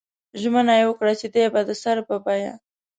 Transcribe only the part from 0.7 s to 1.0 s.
یې